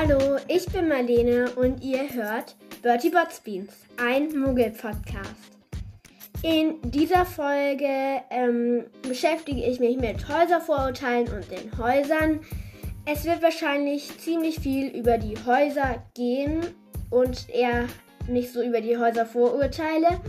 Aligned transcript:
Hallo, 0.00 0.36
ich 0.46 0.64
bin 0.66 0.86
Marlene 0.86 1.50
und 1.56 1.82
ihr 1.82 2.08
hört 2.14 2.54
Bertie 2.82 3.10
Botsbeans, 3.10 3.72
ein 3.96 4.28
Muggel-Podcast. 4.28 5.58
In 6.44 6.76
dieser 6.82 7.26
Folge 7.26 8.22
ähm, 8.30 8.84
beschäftige 9.02 9.66
ich 9.66 9.80
mich 9.80 9.96
mit 9.96 10.28
Häuservorurteilen 10.28 11.26
und 11.34 11.50
den 11.50 11.76
Häusern. 11.76 12.38
Es 13.06 13.24
wird 13.24 13.42
wahrscheinlich 13.42 14.16
ziemlich 14.20 14.60
viel 14.60 14.86
über 14.96 15.18
die 15.18 15.34
Häuser 15.44 16.00
gehen 16.14 16.60
und 17.10 17.48
eher 17.48 17.88
nicht 18.28 18.52
so 18.52 18.62
über 18.62 18.80
die 18.80 18.96
Häuservorurteile. 18.96 20.20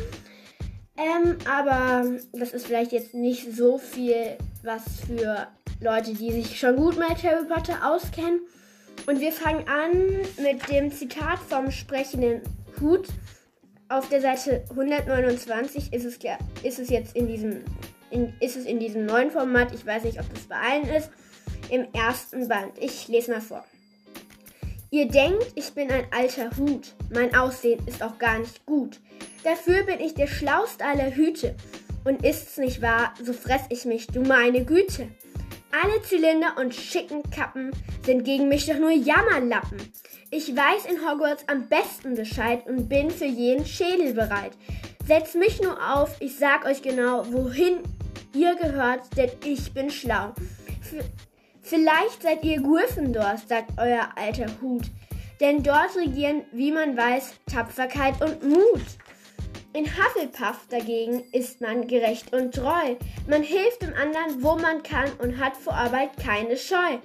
Ähm, 0.98 1.38
aber 1.48 2.10
das 2.34 2.54
ist 2.54 2.66
vielleicht 2.66 2.92
jetzt 2.92 3.14
nicht 3.14 3.56
so 3.56 3.78
viel 3.78 4.36
was 4.64 4.82
für 5.06 5.48
Leute, 5.80 6.16
die 6.16 6.32
sich 6.32 6.60
schon 6.60 6.76
gut 6.76 6.98
mit 6.98 7.24
Harry 7.24 7.46
Potter 7.46 7.88
auskennen. 7.88 8.42
Und 9.06 9.20
wir 9.20 9.32
fangen 9.32 9.68
an 9.68 9.92
mit 10.42 10.70
dem 10.70 10.92
Zitat 10.92 11.40
vom 11.40 11.72
sprechenden 11.72 12.42
Hut. 12.80 13.08
Auf 13.88 14.08
der 14.10 14.22
Seite 14.22 14.64
129 14.70 15.94
ist 15.94 16.06
es, 16.06 16.20
ist 16.64 16.80
es 16.80 16.90
jetzt 16.90 17.16
in 17.16 17.28
diesem, 17.28 17.64
in, 18.12 18.34
ist 18.40 18.56
es 18.56 18.66
in 18.66 18.80
diesem 18.80 19.06
neuen 19.06 19.32
Format. 19.32 19.74
Ich 19.74 19.86
weiß 19.86 20.04
nicht, 20.04 20.20
ob 20.20 20.32
das 20.34 20.44
bei 20.44 20.56
allen 20.56 20.88
ist. 20.90 21.10
Im 21.70 21.88
ersten 21.94 22.48
Band. 22.48 22.78
Ich 22.80 23.08
lese 23.08 23.32
mal 23.32 23.42
vor. 23.42 23.64
Ihr 24.92 25.08
denkt, 25.08 25.46
ich 25.56 25.74
bin 25.74 25.92
ein 25.92 26.06
alter 26.12 26.50
Hut. 26.58 26.96
Mein 27.14 27.36
Aussehen 27.36 27.80
ist 27.88 28.02
auch 28.02 28.18
gar 28.18 28.40
nicht 28.40 28.66
gut. 28.66 29.00
Dafür 29.44 29.84
bin 29.84 30.00
ich 30.00 30.16
der 30.16 30.28
schlauste 30.28 30.84
aller 30.84 31.16
Hüte. 31.16 31.56
Und 32.06 32.26
ist's 32.26 32.58
nicht 32.58 32.82
wahr, 32.82 33.14
so 33.24 33.34
fress 33.34 33.62
ich 33.70 33.86
mich, 33.86 34.08
du 34.08 34.22
meine 34.22 34.66
Güte. 34.66 35.10
Alle 35.72 36.02
Zylinder 36.02 36.56
und 36.58 36.74
schicken 36.74 37.22
Kappen 37.30 37.72
sind 38.04 38.24
gegen 38.24 38.50
mich 38.50 38.66
doch 38.66 38.80
nur 38.80 38.90
Jammerlappen. 38.90 39.78
Ich 40.32 40.56
weiß 40.56 40.86
in 40.86 41.08
Hogwarts 41.08 41.48
am 41.48 41.68
besten 41.68 42.16
Bescheid 42.16 42.66
und 42.68 42.90
bin 42.90 43.12
für 43.12 43.26
jeden 43.26 43.66
Schädel 43.66 44.14
bereit. 44.14 44.54
Setzt 45.06 45.36
mich 45.36 45.62
nur 45.62 45.78
auf, 45.94 46.16
ich 46.20 46.38
sag 46.38 46.66
euch 46.66 46.82
genau, 46.82 47.24
wohin 47.32 47.84
ihr 48.34 48.56
gehört, 48.56 49.16
denn 49.16 49.30
ich 49.46 49.72
bin 49.74 49.92
schlau. 49.92 50.34
F 50.82 51.06
vielleicht 51.62 52.24
seid 52.24 52.44
ihr 52.44 52.62
Gryffindors, 52.62 53.48
sagt 53.48 53.72
euer 53.78 54.10
alter 54.16 54.48
Hut. 54.62 54.86
Denn 55.40 55.62
dort 55.62 55.96
regieren, 55.96 56.44
wie 56.52 56.72
man 56.72 56.98
weiß, 56.98 57.34
Tapferkeit 57.52 58.22
und 58.24 58.44
Mut. 58.44 58.82
In 59.72 59.86
Hufflepuff 59.86 60.66
dagegen 60.70 61.24
ist 61.32 61.62
man 61.62 61.88
gerecht 61.88 62.34
und 62.34 62.56
treu. 62.56 62.96
Man 63.28 63.44
hilft 63.44 63.84
dem 63.84 63.94
anderen, 63.94 64.42
wo 64.42 64.56
man 64.56 64.82
kann 64.82 65.12
und 65.20 65.38
hat 65.38 65.56
vor 65.56 65.74
Arbeit 65.74 66.18
keine 66.18 66.58
Scheu. 66.58 66.98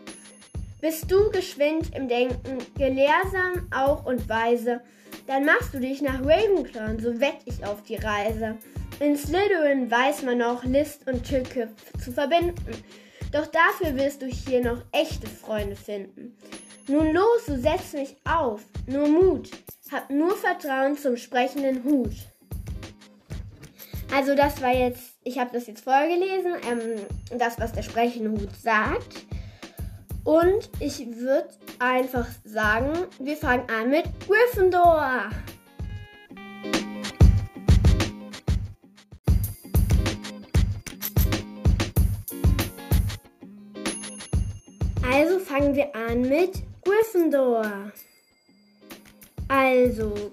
Bist 0.81 1.11
du 1.11 1.31
geschwind 1.31 1.95
im 1.95 2.09
Denken, 2.09 2.59
gelehrsam 2.79 3.69
auch 3.71 4.06
und 4.06 4.29
weise, 4.31 4.81
dann 5.27 5.45
machst 5.45 5.75
du 5.75 5.79
dich 5.79 6.01
nach 6.01 6.21
Ravenclaw, 6.21 7.01
so 7.01 7.21
wett 7.21 7.39
ich 7.45 7.67
auf 7.67 7.83
die 7.83 7.97
Reise. 7.97 8.56
In 8.99 9.17
Slytherin 9.17 9.91
weiß 9.91 10.23
man 10.23 10.39
noch 10.39 10.65
List 10.65 11.06
und 11.06 11.28
Tücke 11.28 11.69
zu 12.03 12.12
verbinden, 12.12 12.83
doch 13.31 13.47
dafür 13.47 13.97
wirst 13.97 14.23
du 14.23 14.27
hier 14.27 14.62
noch 14.62 14.83
echte 14.93 15.27
Freunde 15.27 15.77
finden. 15.77 16.37
Nun 16.87 17.12
los, 17.12 17.45
du 17.47 17.59
setzt 17.59 17.93
mich 17.93 18.17
auf, 18.25 18.62
nur 18.87 19.09
Mut, 19.09 19.51
hab 19.91 20.09
nur 20.11 20.37
Vertrauen 20.37 20.97
zum 20.97 21.17
sprechenden 21.17 21.84
Hut. 21.84 22.12
Also 24.15 24.37
das 24.37 24.62
war 24.62 24.73
jetzt, 24.73 25.17
ich 25.25 25.41
habe 25.41 25.51
das 25.53 25.67
jetzt 25.67 25.83
vorgelesen, 25.83 26.55
ähm, 26.70 27.37
das, 27.37 27.59
was 27.59 27.73
der 27.73 27.83
sprechende 27.83 28.31
Hut 28.31 28.55
sagt. 28.62 29.27
Und 30.23 30.71
ich 30.79 31.05
würde 31.17 31.48
einfach 31.81 32.29
sagen, 32.45 32.93
wir 33.19 33.37
fangen 33.37 33.69
an 33.69 33.91
mit 33.91 34.05
Gryffindor. 34.25 35.31
Also 45.12 45.38
fangen 45.41 45.75
wir 45.75 45.93
an 45.97 46.21
mit 46.21 46.62
Gryffindor. 46.84 47.91
Also, 49.49 50.31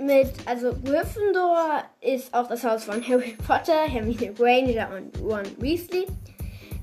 mit, 0.00 0.32
also 0.46 0.72
Gryffindor 0.84 1.84
ist 2.00 2.32
auch 2.34 2.48
das 2.48 2.64
Haus 2.64 2.84
von 2.84 3.06
Harry 3.06 3.36
Potter, 3.46 3.82
Hermine 3.86 4.32
Granger 4.32 4.88
und 4.96 5.20
Ron 5.22 5.46
Weasley. 5.58 6.06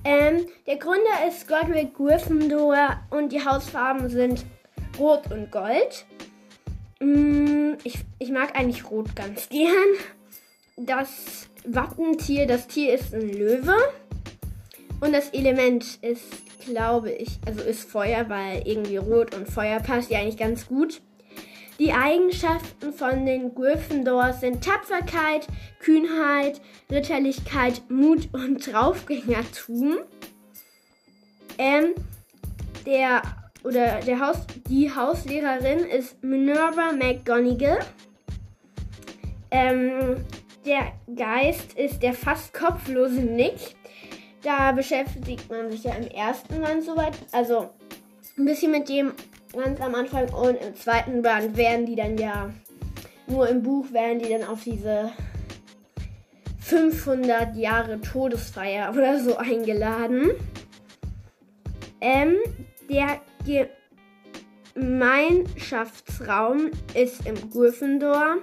Ähm, 0.04 0.46
der 0.66 0.78
Gründer 0.78 1.28
ist 1.28 1.48
Godric 1.48 1.94
Gryffindor 1.96 3.00
und 3.10 3.32
die 3.32 3.44
Hausfarben 3.44 4.10
sind 4.10 4.46
Rot 4.98 5.32
und 5.32 5.52
Gold. 5.52 6.06
Mm, 7.00 7.74
ich, 7.84 8.00
ich 8.20 8.32
mag 8.32 8.58
eigentlich 8.58 8.90
Rot 8.90 9.16
ganz 9.16 9.50
gern. 9.50 9.74
Das 10.78 11.50
Wappentier, 11.66 12.46
das 12.48 12.68
Tier 12.68 12.94
ist 12.94 13.14
ein 13.14 13.34
Löwe. 13.34 13.76
Und 15.00 15.14
das 15.14 15.30
Element 15.30 16.00
ist, 16.02 16.24
glaube 16.66 17.12
ich, 17.12 17.40
also 17.46 17.62
ist 17.62 17.90
Feuer, 17.90 18.30
weil 18.30 18.64
irgendwie 18.66 18.98
Rot 18.98 19.36
und 19.36 19.48
Feuer 19.48 19.80
passt 19.80 20.10
ja 20.10 20.20
eigentlich 20.20 20.38
ganz 20.38 20.68
gut. 20.68 21.02
Die 21.80 21.94
Eigenschaften 21.94 22.92
von 22.92 23.26
den 23.26 23.54
Gryffindors 23.54 24.40
sind 24.40 24.64
Tapferkeit, 24.64 25.48
Kühnheit, 25.80 26.60
Ritterlichkeit, 26.92 27.84
Mut 27.90 28.30
und 28.34 28.66
Draufgängertum. 28.66 29.98
Ähm, 31.60 31.94
der 32.86 33.22
oder 33.64 34.00
der 34.00 34.20
Haus, 34.20 34.38
die 34.70 34.94
Hauslehrerin 34.94 35.80
ist 35.80 36.24
Minerva 36.24 36.94
McGonagall. 36.94 37.80
Ähm, 39.52 40.26
der 40.66 40.94
Geist 41.16 41.74
ist 41.74 42.02
der 42.02 42.14
fast 42.14 42.54
kopflose 42.54 43.22
Nick. 43.22 43.76
Da 44.42 44.72
beschäftigt 44.72 45.50
man 45.50 45.70
sich 45.70 45.84
ja 45.84 45.94
im 45.94 46.08
ersten 46.08 46.62
Band 46.62 46.84
soweit, 46.84 47.14
also 47.32 47.70
ein 48.38 48.46
bisschen 48.46 48.72
mit 48.72 48.88
dem 48.90 49.14
ganz 49.54 49.82
am 49.82 49.96
Anfang 49.96 50.30
und 50.30 50.56
im 50.56 50.76
zweiten 50.76 51.22
Band 51.22 51.58
werden 51.58 51.86
die 51.86 51.96
dann 51.96 52.18
ja, 52.18 52.52
nur 53.28 53.48
im 53.48 53.64
Buch 53.64 53.92
werden 53.92 54.20
die 54.20 54.30
dann 54.30 54.44
auf 54.44 54.64
diese 54.64 55.12
500 56.60 57.56
Jahre 57.56 58.02
Todesfeier 58.02 58.92
oder 58.96 59.20
so 59.20 59.38
eingeladen. 59.38 60.32
Ähm, 62.02 62.36
der 62.90 63.22
Gemeinschaftsraum 64.76 66.72
ist 66.94 67.26
im 67.26 67.50
Gryffindor 67.50 68.38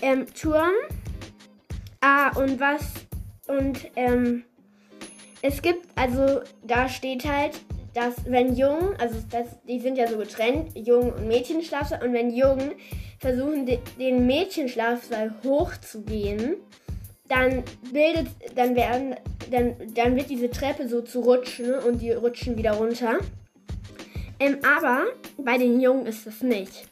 ähm, 0.00 0.26
Turm. 0.34 0.72
Ah, 2.00 2.36
und 2.36 2.58
was, 2.58 2.92
und 3.46 3.88
ähm, 3.94 4.44
es 5.40 5.62
gibt, 5.62 5.86
also 5.96 6.42
da 6.66 6.88
steht 6.88 7.24
halt, 7.24 7.60
dass 7.94 8.14
wenn 8.26 8.56
Jungen, 8.56 8.96
also 8.98 9.16
das, 9.30 9.46
die 9.66 9.80
sind 9.80 9.96
ja 9.96 10.08
so 10.08 10.16
getrennt, 10.16 10.76
Jungen 10.76 11.12
und 11.12 11.28
Mädchenschlafsaal, 11.28 12.04
und 12.04 12.12
wenn 12.12 12.30
Jungen 12.30 12.72
versuchen, 13.18 13.66
den 13.98 14.26
Mädchenschlafsaal 14.26 15.34
hochzugehen, 15.44 16.56
dann 17.28 17.62
bildet, 17.92 18.28
dann 18.54 18.74
werden, 18.74 19.16
dann, 19.50 19.74
dann 19.94 20.16
wird 20.16 20.30
diese 20.30 20.50
Treppe 20.50 20.88
so 20.88 21.00
zu 21.02 21.20
rutschen 21.20 21.74
und 21.74 22.00
die 22.00 22.12
rutschen 22.12 22.56
wieder 22.56 22.72
runter. 22.72 23.18
Ähm, 24.40 24.58
aber 24.62 25.04
bei 25.38 25.56
den 25.56 25.80
Jungen 25.80 26.06
ist 26.06 26.26
das 26.26 26.42
nicht. 26.42 26.88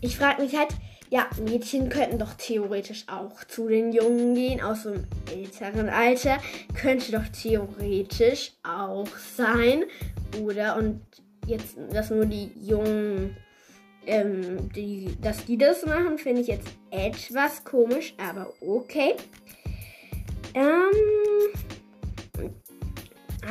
Ich 0.00 0.16
frage 0.16 0.42
mich 0.42 0.56
halt, 0.56 0.68
ja, 1.10 1.28
Mädchen 1.44 1.88
könnten 1.88 2.18
doch 2.18 2.34
theoretisch 2.34 3.04
auch 3.08 3.44
zu 3.44 3.68
den 3.68 3.92
Jungen 3.92 4.34
gehen, 4.34 4.60
aus 4.60 4.86
einem 4.86 5.04
älteren 5.32 5.88
Alter. 5.88 6.38
Könnte 6.74 7.12
doch 7.12 7.28
theoretisch 7.28 8.52
auch 8.62 9.08
sein. 9.36 9.84
Oder, 10.42 10.76
und 10.76 11.00
jetzt, 11.46 11.76
dass 11.92 12.10
nur 12.10 12.26
die 12.26 12.50
Jungen, 12.60 13.36
ähm, 14.06 14.70
die, 14.72 15.16
dass 15.20 15.44
die 15.44 15.58
das 15.58 15.86
machen, 15.86 16.18
finde 16.18 16.40
ich 16.40 16.48
jetzt 16.48 16.68
etwas 16.90 17.64
komisch, 17.64 18.14
aber 18.18 18.52
okay. 18.60 19.14
Ähm, 20.54 21.52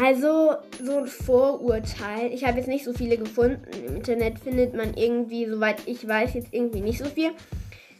also 0.01 0.55
so 0.83 0.97
ein 0.99 1.07
Vorurteil. 1.07 2.31
Ich 2.33 2.45
habe 2.45 2.57
jetzt 2.57 2.67
nicht 2.67 2.85
so 2.85 2.93
viele 2.93 3.17
gefunden. 3.17 3.61
Im 3.87 3.95
Internet 3.97 4.39
findet 4.39 4.73
man 4.73 4.93
irgendwie, 4.95 5.45
soweit 5.45 5.77
ich 5.85 6.07
weiß, 6.07 6.33
jetzt 6.33 6.53
irgendwie 6.53 6.81
nicht 6.81 6.99
so 6.99 7.05
viel, 7.05 7.31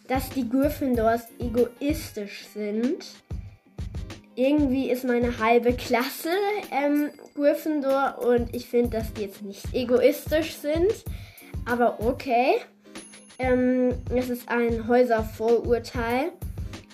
dass 0.08 0.30
die 0.30 0.48
Gryffindors 0.50 1.24
egoistisch 1.40 2.46
sind. 2.54 3.06
Irgendwie 4.36 4.90
ist 4.90 5.06
meine 5.06 5.40
halbe 5.40 5.74
Klasse 5.74 6.30
ähm, 6.72 7.10
Gryffindor 7.36 8.20
und 8.20 8.54
ich 8.54 8.68
finde, 8.68 8.98
dass 8.98 9.14
die 9.14 9.22
jetzt 9.22 9.42
nicht 9.42 9.74
egoistisch 9.74 10.56
sind. 10.56 10.92
Aber 11.66 12.00
okay. 12.02 12.58
Ähm, 13.38 13.94
es 14.14 14.30
ist 14.30 14.48
ein 14.50 14.88
Häuservorurteil. 14.88 16.32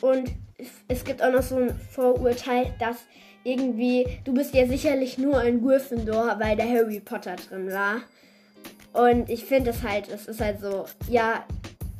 Und 0.01 0.31
es 0.88 1.03
gibt 1.03 1.21
auch 1.21 1.31
noch 1.31 1.44
so 1.44 1.57
ein 1.57 1.80
Vorurteil, 1.92 2.74
dass 2.80 2.98
irgendwie, 3.44 4.06
du 4.24 4.34
bist 4.34 4.54
ja 4.54 4.68
sicherlich 4.68 5.18
nur 5.18 5.40
ein 5.40 5.62
Gryffindor, 5.62 6.38
weil 6.40 6.56
der 6.56 6.70
Harry 6.70 7.00
Potter 7.00 7.36
drin 7.36 7.72
war. 7.72 8.02
Und 8.94 9.30
ich 9.30 9.46
finde 9.46 9.72
das 9.72 9.84
halt, 9.84 10.10
es 10.10 10.28
ist 10.28 10.42
halt 10.42 10.60
so, 10.60 10.86
ja, 11.10 11.46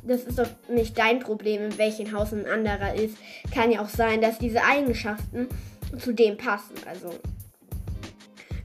das 0.02 0.24
ist 0.24 0.38
doch 0.38 0.48
nicht 0.68 0.98
dein 0.98 1.20
Problem, 1.20 1.62
in 1.62 1.78
welchem 1.78 2.12
Haus 2.12 2.32
ein 2.32 2.46
anderer 2.46 2.94
ist. 2.94 3.16
Kann 3.52 3.70
ja 3.70 3.82
auch 3.82 3.88
sein, 3.88 4.20
dass 4.20 4.38
diese 4.38 4.62
Eigenschaften 4.62 5.48
zu 5.98 6.12
dem 6.12 6.36
passen. 6.36 6.74
Also, 6.88 7.10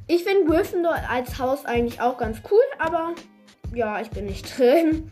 ich 0.08 0.24
finde 0.24 0.46
Gryffindor 0.46 0.96
als 1.10 1.38
Haus 1.38 1.66
eigentlich 1.66 2.02
auch 2.02 2.18
ganz 2.18 2.40
cool, 2.52 2.64
aber 2.80 3.14
ja, 3.74 4.02
ich 4.02 4.10
bin 4.10 4.26
nicht 4.26 4.46
drin. 4.58 5.12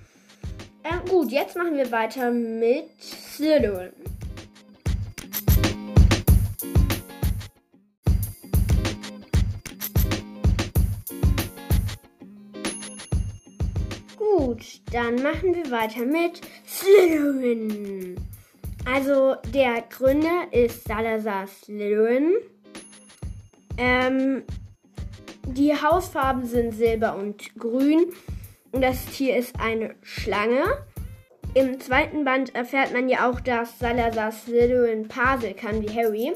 Ähm, 0.83 1.01
gut, 1.09 1.31
jetzt 1.31 1.55
machen 1.55 1.75
wir 1.75 1.91
weiter 1.91 2.31
mit 2.31 2.89
Slytherin. 3.01 3.93
Gut, 14.55 14.79
dann 14.93 15.15
machen 15.15 15.53
wir 15.53 15.69
weiter 15.69 16.05
mit 16.05 16.39
Slytherin. 16.65 18.15
Also 18.85 19.35
der 19.53 19.83
Gründer 19.89 20.45
ist 20.51 20.87
Salazar 20.87 21.45
Slytherin. 21.45 22.35
Ähm, 23.77 24.43
die 25.45 25.73
Hausfarben 25.73 26.45
sind 26.45 26.71
Silber 26.71 27.17
und 27.17 27.53
Grün. 27.59 28.05
Und 28.71 28.81
das 28.81 29.05
Tier 29.07 29.35
ist 29.35 29.59
eine 29.59 29.95
Schlange. 30.01 30.63
Im 31.53 31.81
zweiten 31.81 32.23
Band 32.23 32.55
erfährt 32.55 32.93
man 32.93 33.09
ja 33.09 33.29
auch, 33.29 33.41
dass 33.41 33.77
Salazar 33.77 34.31
Slytherin 34.31 35.09
Pasel 35.09 35.53
kann 35.53 35.81
wie 35.81 35.93
Harry. 35.93 36.31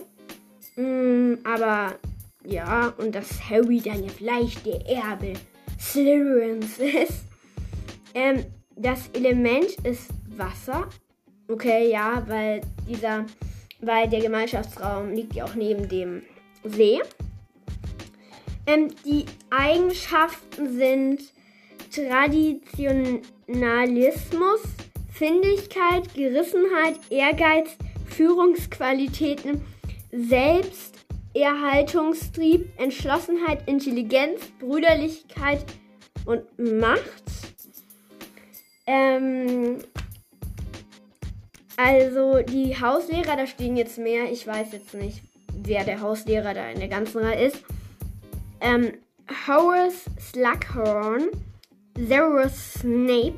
Mm, 0.75 1.35
aber 1.45 1.95
ja, 2.43 2.93
und 2.97 3.15
dass 3.15 3.49
Harry 3.49 3.79
dann 3.79 4.03
ja 4.03 4.09
vielleicht 4.09 4.65
der 4.65 4.85
Erbe 4.89 5.35
Slytherins 5.79 6.79
ist. 6.79 7.28
Ähm, 8.13 8.45
das 8.75 9.07
Element 9.09 9.71
ist 9.83 10.09
Wasser. 10.37 10.87
Okay, 11.47 11.91
ja, 11.91 12.23
weil 12.27 12.61
dieser, 12.87 13.25
weil 13.81 14.07
der 14.07 14.21
Gemeinschaftsraum 14.21 15.13
liegt 15.13 15.33
ja 15.35 15.43
auch 15.45 15.55
neben 15.55 15.89
dem 15.89 16.21
See. 16.63 17.01
Ähm, 18.65 18.87
die 19.03 19.25
Eigenschaften 19.49 20.77
sind 20.77 21.21
Traditionalismus, 21.93 24.61
Findigkeit, 25.11 26.13
Gerissenheit, 26.13 26.97
Ehrgeiz, 27.09 27.75
Führungsqualitäten, 28.05 29.65
Selbsterhaltungstrieb, 30.11 32.69
Entschlossenheit, 32.77 33.67
Intelligenz, 33.67 34.41
Brüderlichkeit 34.59 35.65
und 36.25 36.43
Macht. 36.59 37.48
Ähm, 38.91 39.83
also 41.77 42.41
die 42.41 42.75
Hauslehrer, 42.81 43.35
da 43.35 43.45
stehen 43.45 43.77
jetzt 43.77 43.99
mehr. 43.99 44.31
Ich 44.31 44.47
weiß 44.47 44.71
jetzt 44.71 44.95
nicht, 44.95 45.21
wer 45.53 45.83
der 45.83 46.01
Hauslehrer 46.01 46.55
da 46.55 46.67
in 46.71 46.79
der 46.79 46.87
ganzen 46.87 47.23
Reihe 47.23 47.45
ist. 47.45 47.63
Ähm, 48.61 48.93
Horace 49.47 50.05
Slughorn, 50.19 51.29
Severus 51.99 52.79
Snape, 52.79 53.35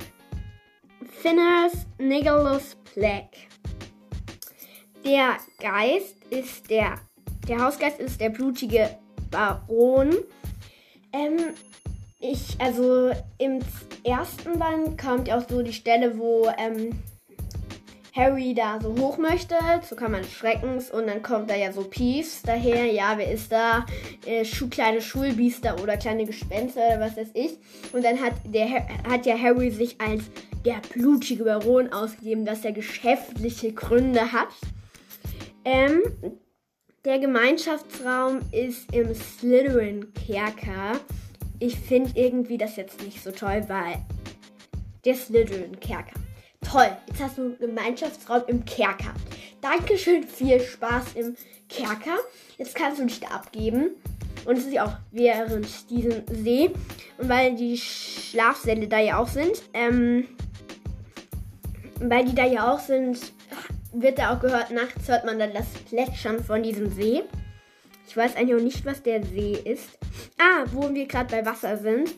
Phineas 1.21 1.85
Nicholas 1.99 2.77
Black. 2.95 3.31
Der 5.03 5.37
Geist 5.59 6.15
ist 6.29 6.69
der, 6.69 6.95
der 7.49 7.61
Hausgeist 7.61 7.99
ist 7.99 8.21
der 8.21 8.29
blutige 8.29 8.97
Baron. 9.29 10.15
Ähm, 11.11 11.53
ich, 12.21 12.59
also 12.59 13.11
im 13.37 13.59
ersten 14.03 14.59
Band 14.59 14.97
kommt 14.97 15.31
auch 15.31 15.47
so 15.49 15.61
die 15.61 15.73
Stelle, 15.73 16.17
wo 16.17 16.49
ähm, 16.57 16.99
Harry 18.15 18.53
da 18.53 18.79
so 18.81 18.95
hoch 18.97 19.17
möchte, 19.17 19.55
zur 19.87 19.97
Kammer 19.97 20.19
des 20.19 20.31
Schreckens 20.31 20.91
und 20.91 21.07
dann 21.07 21.23
kommt 21.23 21.49
da 21.49 21.55
ja 21.55 21.71
so 21.71 21.83
Peeves 21.83 22.41
daher, 22.43 22.85
ja, 22.85 23.13
wer 23.17 23.31
ist 23.31 23.51
da? 23.51 23.85
Äh, 24.25 24.45
Schu 24.45 24.67
kleine 24.67 25.01
Schulbiester 25.01 25.81
oder 25.81 25.97
kleine 25.97 26.25
Gespenster 26.25 26.81
oder 26.87 26.99
was 26.99 27.17
weiß 27.17 27.29
ich. 27.33 27.57
Und 27.93 28.03
dann 28.03 28.19
hat, 28.21 28.33
der, 28.45 28.67
hat 29.09 29.25
ja 29.25 29.37
Harry 29.37 29.71
sich 29.71 29.99
als 29.99 30.23
der 30.65 30.81
blutige 30.93 31.45
Baron 31.45 31.91
ausgegeben, 31.91 32.45
dass 32.45 32.65
er 32.65 32.73
geschäftliche 32.73 33.73
Gründe 33.73 34.31
hat. 34.31 34.49
Ähm, 35.63 36.01
der 37.03 37.17
Gemeinschaftsraum 37.17 38.41
ist 38.51 38.93
im 38.93 39.15
Slytherin-Kerker 39.15 40.99
ich 41.61 41.77
finde 41.77 42.11
irgendwie 42.15 42.57
das 42.57 42.75
jetzt 42.75 43.01
nicht 43.03 43.23
so 43.23 43.31
toll, 43.31 43.63
weil 43.67 44.03
der 45.05 45.15
Slytherin-Kerker. 45.15 46.19
Toll, 46.61 46.89
jetzt 47.07 47.21
hast 47.21 47.37
du 47.37 47.43
einen 47.43 47.59
Gemeinschaftsraum 47.59 48.41
im 48.47 48.65
Kerker. 48.65 49.13
Dankeschön, 49.61 50.23
viel 50.23 50.59
Spaß 50.59 51.13
im 51.15 51.35
Kerker. 51.69 52.17
Jetzt 52.57 52.75
kannst 52.75 52.99
du 52.99 53.05
dich 53.05 53.19
da 53.19 53.27
abgeben. 53.27 53.91
Und 54.45 54.57
es 54.57 54.65
ist 54.65 54.73
ja 54.73 54.85
auch 54.85 54.93
während 55.11 55.89
diesem 55.91 56.23
See. 56.31 56.71
Und 57.19 57.29
weil 57.29 57.55
die 57.55 57.77
Schlafsäle 57.77 58.87
da 58.87 58.99
ja 58.99 59.19
auch 59.19 59.27
sind, 59.27 59.61
ähm, 59.75 60.27
weil 61.99 62.25
die 62.25 62.33
da 62.33 62.45
ja 62.45 62.73
auch 62.73 62.79
sind, 62.79 63.19
wird 63.93 64.17
da 64.17 64.33
auch 64.33 64.39
gehört, 64.39 64.71
nachts 64.71 65.07
hört 65.07 65.25
man 65.25 65.37
dann 65.37 65.53
das 65.53 65.67
Plätschern 65.89 66.43
von 66.43 66.63
diesem 66.63 66.89
See. 66.91 67.21
Ich 68.11 68.17
weiß 68.17 68.35
eigentlich 68.35 68.57
auch 68.57 68.61
nicht, 68.61 68.85
was 68.85 69.01
der 69.01 69.23
See 69.23 69.53
ist. 69.53 69.87
Ah, 70.37 70.65
wo 70.73 70.93
wir 70.93 71.07
gerade 71.07 71.33
bei 71.33 71.45
Wasser 71.45 71.77
sind. 71.77 72.13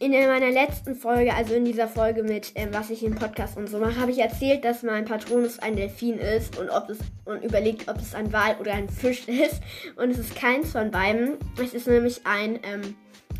In 0.00 0.10
meiner 0.10 0.50
letzten 0.50 0.96
Folge, 0.96 1.32
also 1.32 1.54
in 1.54 1.64
dieser 1.64 1.86
Folge 1.86 2.24
mit, 2.24 2.50
äh, 2.56 2.66
was 2.72 2.90
ich 2.90 3.04
im 3.04 3.14
Podcast 3.14 3.56
und 3.56 3.68
so 3.68 3.78
mache, 3.78 4.00
habe 4.00 4.10
ich 4.10 4.18
erzählt, 4.18 4.64
dass 4.64 4.82
mein 4.82 5.04
Patronus 5.04 5.60
ein 5.60 5.76
Delfin 5.76 6.18
ist 6.18 6.58
und 6.58 6.68
ob 6.68 6.90
es 6.90 6.98
und 7.26 7.44
überlegt, 7.44 7.88
ob 7.88 7.98
es 7.98 8.12
ein 8.12 8.32
Wal 8.32 8.56
oder 8.58 8.72
ein 8.72 8.88
Fisch 8.88 9.28
ist. 9.28 9.60
Und 9.94 10.10
es 10.10 10.18
ist 10.18 10.34
keins 10.34 10.72
von 10.72 10.90
beiden. 10.90 11.36
Es 11.62 11.74
ist 11.74 11.86
nämlich 11.86 12.26
ein, 12.26 12.58
ähm, 12.64 12.96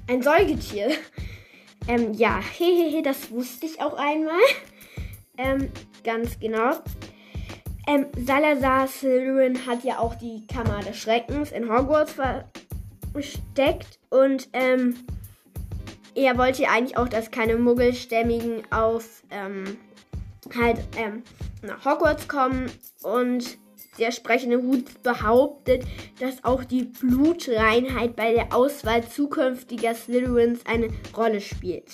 ein 0.07 0.23
Säugetier. 0.23 0.93
Ähm, 1.87 2.13
ja, 2.13 2.39
hehehe, 2.39 3.03
das 3.03 3.31
wusste 3.31 3.65
ich 3.67 3.81
auch 3.81 3.95
einmal. 3.95 4.39
Ähm, 5.39 5.71
ganz 6.03 6.39
genau. 6.41 6.73
Ähm, 7.89 8.05
Salazar 8.23 8.87
Slytherin 8.87 9.67
hat 9.67 9.83
ja 9.83 9.99
auch 9.99 10.15
die 10.15 10.47
Kammer 10.47 10.81
des 10.81 10.99
Schreckens 10.99 11.53
in 11.53 11.71
Hogwarts 11.71 12.15
versteckt 13.13 13.99
und 14.11 14.47
ähm, 14.53 14.95
er 16.15 16.37
wollte 16.37 16.69
eigentlich 16.69 16.99
auch, 16.99 17.09
dass 17.09 17.31
keine 17.31 17.57
Muggelstämmigen 17.57 18.71
auf 18.71 19.23
ähm, 19.31 19.79
halt 20.55 20.81
ähm, 20.99 21.23
nach 21.63 21.83
Hogwarts 21.87 22.29
kommen 22.29 22.71
und 23.03 23.57
der 23.99 24.13
sprechende 24.13 24.59
Hut 24.59 25.03
behauptet, 25.03 25.87
dass 26.21 26.45
auch 26.45 26.65
die 26.65 26.85
Blutreinheit 26.85 28.17
bei 28.17 28.35
der 28.35 28.55
Auswahl 28.55 29.03
zukünftiger 29.09 29.95
Slytherins 29.95 30.61
eine 30.67 30.91
Rolle 31.17 31.41
spielt. 31.41 31.91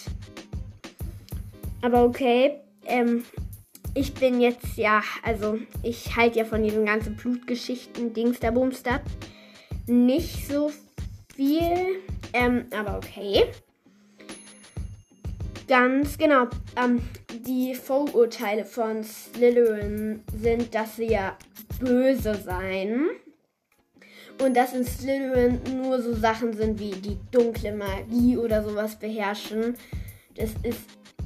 Aber 1.83 2.05
okay, 2.05 2.59
ähm, 2.85 3.23
ich 3.95 4.15
bin 4.15 4.41
jetzt 4.41 4.77
ja, 4.77 5.03
also 5.23 5.59
ich 5.83 6.17
halte 6.17 6.41
ja 6.41 6.45
von 6.45 6.63
diesen 6.63 6.85
ganzen 6.85 7.17
Blutgeschichten, 7.17 8.13
Dings 8.13 8.41
der 8.41 8.51
Bumster, 8.51 9.01
nicht 9.87 10.49
so 10.49 10.73
viel. 11.35 12.03
Ähm, 12.33 12.67
aber 12.77 12.97
okay. 12.97 13.45
Ganz 15.69 16.19
genau. 16.19 16.49
Ähm, 16.77 17.01
die 17.47 17.75
Vorurteile 17.75 18.65
von 18.65 19.03
Slytherin 19.05 20.23
sind, 20.37 20.75
dass 20.75 20.97
sie 20.97 21.11
ja 21.11 21.39
böse 21.81 22.35
seien. 22.35 23.09
Und 24.43 24.57
dass 24.57 24.75
in 24.75 24.85
Slytherin 24.85 25.61
nur 25.77 26.03
so 26.03 26.13
Sachen 26.13 26.53
sind 26.55 26.81
wie 26.81 26.91
die 26.91 27.19
dunkle 27.31 27.73
Magie 27.73 28.37
oder 28.37 28.65
sowas 28.65 28.99
beherrschen. 28.99 29.77
Das 30.37 30.51
ist 30.65 30.81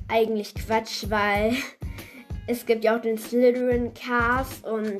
eigentlich 0.08 0.54
Quatsch, 0.54 1.06
weil 1.08 1.54
es 2.48 2.64
gibt 2.64 2.82
ja 2.82 2.96
auch 2.96 3.02
den 3.02 3.18
Slytherin 3.18 3.92
Cast 3.92 4.66
und 4.66 4.96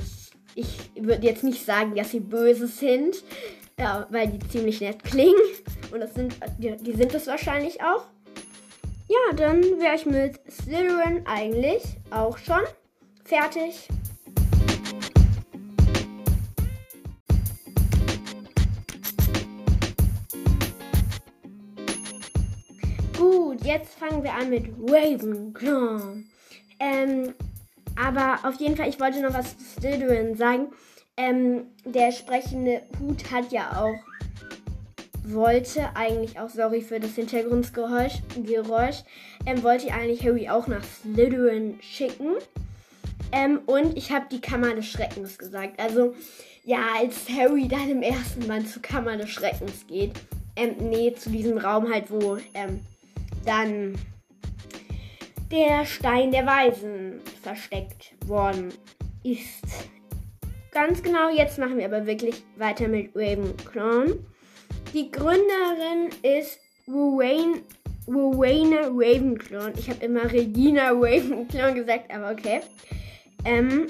ich 0.55 0.91
würde 0.95 1.27
jetzt 1.27 1.43
nicht 1.43 1.65
sagen, 1.65 1.95
dass 1.95 2.11
sie 2.11 2.21
böse 2.21 2.67
sind, 2.67 3.25
ja, 3.79 4.07
weil 4.11 4.29
die 4.29 4.47
ziemlich 4.49 4.81
nett 4.83 5.03
klingen. 5.03 5.35
Und 5.91 6.01
das 6.01 6.13
sind, 6.15 6.37
die, 6.59 6.77
die 6.77 6.93
sind 6.93 7.15
es 7.15 7.27
wahrscheinlich 7.27 7.81
auch. 7.83 8.05
Ja, 9.09 9.35
dann 9.35 9.63
wäre 9.63 9.97
ich 9.97 10.05
mit 10.05 10.39
Slytherin 10.51 11.27
eigentlich 11.27 11.83
auch 12.11 12.37
schon 12.37 12.61
fertig. 13.25 13.89
Gut, 23.17 23.65
jetzt 23.65 23.95
fangen 23.95 24.23
wir 24.23 24.35
an 24.35 24.51
mit 24.51 24.67
Ravenclaw. 24.87 26.25
Ähm, 26.81 27.35
aber 27.97 28.41
auf 28.49 28.61
jeden 28.61 28.77
Fall, 28.77 28.89
ich 28.89 29.01
wollte 29.01 29.21
noch 29.21 29.35
was 29.35 29.57
zu 29.59 29.81
Slytherin 29.81 30.37
sagen. 30.37 30.69
Ähm, 31.17 31.65
der 31.85 32.13
sprechende 32.13 32.83
Hut 33.01 33.31
hat 33.33 33.51
ja 33.51 33.83
auch 33.83 33.99
wollte 35.33 35.95
eigentlich 35.95 36.39
auch, 36.39 36.49
sorry 36.49 36.81
für 36.81 37.01
das 37.01 37.15
Hintergrundgeräusch, 37.15 38.15
Geräusch, 38.45 39.03
ähm, 39.47 39.63
wollte 39.63 39.93
eigentlich 39.93 40.25
Harry 40.25 40.49
auch 40.49 40.67
nach 40.67 40.83
Slytherin 40.83 41.79
schicken. 41.81 42.35
Ähm, 43.33 43.61
und 43.67 43.97
ich 43.97 44.11
habe 44.11 44.27
die 44.31 44.41
Kammer 44.41 44.75
des 44.75 44.87
Schreckens 44.87 45.39
gesagt. 45.39 45.79
Also, 45.81 46.15
ja, 46.65 46.79
als 46.99 47.29
Harry 47.29 47.69
dann 47.69 47.91
im 47.91 48.03
ersten 48.03 48.47
Band 48.47 48.69
zur 48.69 48.83
Kammer 48.83 49.17
des 49.17 49.31
Schreckens 49.31 49.87
geht, 49.87 50.13
ähm, 50.57 50.77
nee, 50.81 51.15
zu 51.15 51.31
diesem 51.31 51.59
Raum 51.59 51.93
halt, 51.93 52.11
wo 52.11 52.39
ähm, 52.55 52.81
dann 53.45 53.97
der 55.51 55.87
Stein 55.87 56.31
der 56.31 56.47
Weisen 56.47 57.21
versteckt 57.43 58.15
worden 58.27 58.73
ist. 59.23 59.65
Ganz 60.73 61.03
genau, 61.03 61.31
jetzt 61.31 61.59
machen 61.59 61.79
wir 61.79 61.87
aber 61.87 62.07
wirklich 62.07 62.45
weiter 62.57 62.89
mit 62.89 63.15
Ravenclaw. 63.15 64.15
Die 64.93 65.11
Gründerin 65.11 66.11
ist 66.23 66.61
Rowena 66.87 68.87
Ravenclaw. 68.87 69.73
Ich 69.77 69.91
habe 69.91 70.05
immer 70.05 70.31
Regina 70.31 70.91
Ravenclaw 70.91 71.75
gesagt, 71.75 72.13
aber 72.13 72.33
okay. 72.33 72.61
Ähm, 73.45 73.87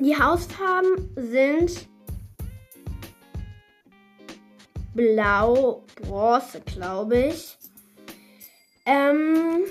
die 0.00 0.16
Hausfarben 0.16 1.10
sind 1.16 1.88
blau, 4.94 5.84
bronze, 6.02 6.60
glaube 6.60 7.28
ich. 7.28 7.56
Ähm, 8.86 9.64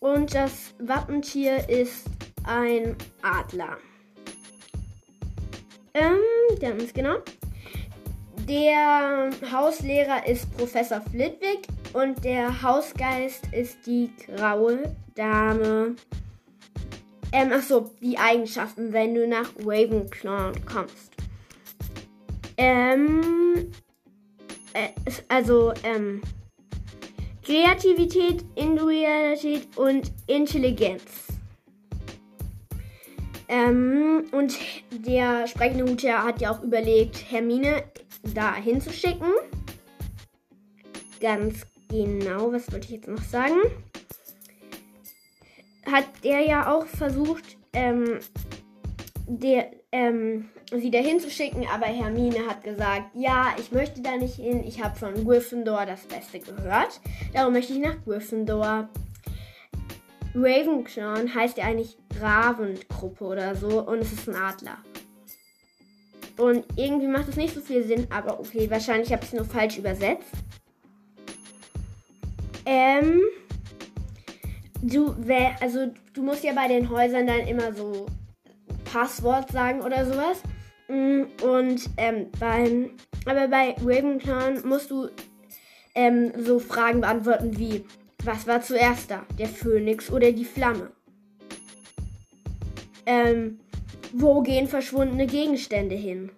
und 0.00 0.34
das 0.34 0.74
Wappentier 0.78 1.68
ist 1.68 2.06
ein 2.44 2.96
Adler. 3.22 3.76
Ähm, 5.94 6.18
ganz 6.58 6.92
genau. 6.92 7.16
Der 8.48 9.30
Hauslehrer 9.52 10.26
ist 10.26 10.50
Professor 10.56 11.00
Flitwick 11.00 11.68
und 11.92 12.24
der 12.24 12.62
Hausgeist 12.62 13.46
ist 13.52 13.86
die 13.86 14.10
graue 14.26 14.96
Dame. 15.14 15.94
Ähm, 17.30 17.52
achso, 17.52 17.90
die 18.00 18.18
Eigenschaften, 18.18 18.92
wenn 18.92 19.14
du 19.14 19.28
nach 19.28 19.50
Ravenclaw 19.64 20.52
kommst. 20.66 21.12
Ähm, 22.56 23.70
äh, 24.72 24.88
also, 25.28 25.72
ähm, 25.84 26.20
Kreativität, 27.44 28.44
Individualität 28.54 29.68
und 29.76 30.12
Intelligenz. 30.26 31.02
Ähm, 33.48 34.24
und 34.32 34.58
der 34.90 35.46
sprechende 35.46 35.84
Hutherr 35.84 36.24
hat 36.24 36.40
ja 36.40 36.52
auch 36.52 36.62
überlegt, 36.62 37.30
Hermine 37.30 37.84
da 38.34 38.54
hinzuschicken. 38.54 39.28
Ganz 41.20 41.66
genau, 41.88 42.52
was 42.52 42.70
wollte 42.72 42.86
ich 42.86 42.92
jetzt 42.92 43.08
noch 43.08 43.22
sagen? 43.22 43.60
hat 45.90 46.06
der 46.24 46.40
ja 46.40 46.72
auch 46.72 46.86
versucht, 46.86 47.56
ähm, 47.72 48.20
der, 49.26 49.70
ähm, 49.92 50.48
sie 50.70 50.90
dahin 50.90 51.20
zu 51.20 51.30
schicken, 51.30 51.66
aber 51.72 51.86
Hermine 51.86 52.46
hat 52.46 52.64
gesagt, 52.64 53.10
ja, 53.14 53.54
ich 53.58 53.72
möchte 53.72 54.00
da 54.00 54.16
nicht 54.16 54.36
hin, 54.36 54.64
ich 54.66 54.82
habe 54.82 54.98
von 54.98 55.24
Gryffindor 55.24 55.84
das 55.84 56.06
Beste 56.06 56.40
gehört, 56.40 57.00
darum 57.34 57.52
möchte 57.52 57.74
ich 57.74 57.78
nach 57.78 58.02
Gryffindor. 58.04 58.88
Ravenclaw 60.34 61.28
heißt 61.28 61.58
ja 61.58 61.66
eigentlich 61.66 61.98
Ravengruppe 62.18 63.22
oder 63.22 63.54
so 63.54 63.82
und 63.82 63.98
es 63.98 64.12
ist 64.14 64.28
ein 64.30 64.34
Adler. 64.34 64.78
Und 66.38 66.64
irgendwie 66.76 67.08
macht 67.08 67.28
es 67.28 67.36
nicht 67.36 67.54
so 67.54 67.60
viel 67.60 67.84
Sinn, 67.84 68.06
aber 68.08 68.40
okay, 68.40 68.70
wahrscheinlich 68.70 69.12
habe 69.12 69.22
ich 69.22 69.28
es 69.28 69.34
nur 69.34 69.44
falsch 69.44 69.76
übersetzt. 69.76 70.32
Ähm, 72.64 73.20
du, 74.80 75.14
also 75.60 75.92
du 76.14 76.22
musst 76.22 76.44
ja 76.44 76.54
bei 76.54 76.68
den 76.68 76.88
Häusern 76.88 77.26
dann 77.26 77.40
immer 77.40 77.74
so 77.74 78.06
Passwort 78.92 79.50
sagen 79.50 79.80
oder 79.80 80.04
sowas. 80.04 80.42
Mm, 80.88 81.22
und 81.42 81.88
ähm, 81.96 82.26
beim, 82.38 82.90
aber 83.24 83.48
bei 83.48 83.74
Ravenclaw 83.82 84.60
musst 84.66 84.90
du 84.90 85.08
ähm, 85.94 86.32
so 86.38 86.58
Fragen 86.58 87.00
beantworten 87.00 87.56
wie, 87.58 87.84
was 88.24 88.46
war 88.46 88.60
zuerst 88.60 89.10
da, 89.10 89.24
der 89.38 89.48
Phönix 89.48 90.10
oder 90.10 90.32
die 90.32 90.44
Flamme? 90.44 90.92
Ähm, 93.06 93.58
wo 94.12 94.42
gehen 94.42 94.68
verschwundene 94.68 95.26
Gegenstände 95.26 95.94
hin? 95.94 96.30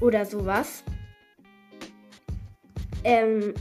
Oder 0.00 0.24
sowas. 0.24 0.84
Ähm, 3.02 3.54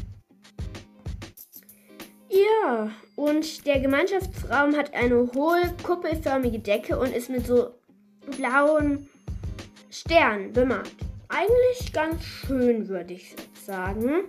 ja, 2.29 2.91
und 3.15 3.65
der 3.65 3.79
Gemeinschaftsraum 3.79 4.75
hat 4.75 4.93
eine 4.93 5.31
hohe 5.33 5.74
kuppelförmige 5.83 6.59
Decke 6.59 7.00
und 7.00 7.13
ist 7.15 7.29
mit 7.29 7.47
so 7.47 7.71
blauen 8.25 9.10
Sternen 9.89 10.53
bemalt. 10.53 10.91
Eigentlich 11.29 11.94
ganz 11.94 12.24
schön, 12.24 12.88
würde 12.88 13.13
ich 13.13 13.36
sagen. 13.65 14.25